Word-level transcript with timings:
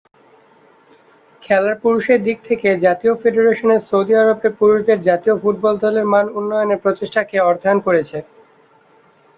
খেলার 1.43 1.75
পুরুষদের 1.83 2.19
দিক 2.27 2.37
থেকে, 2.49 2.69
জাতীয় 2.85 3.13
ফেডারেশন 3.21 3.69
সৌদি 3.87 4.13
আরবের 4.15 4.53
পুরুষদের 4.59 4.99
জাতীয় 5.09 5.35
ফুটবল 5.41 5.75
দলের 5.83 6.05
মান 6.13 6.25
উন্নয়নে 6.39 6.77
প্রচেষ্টাকে 6.83 7.35
অর্থায়ন 7.49 7.79
করেছে। 7.87 8.17